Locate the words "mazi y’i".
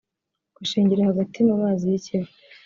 1.61-2.01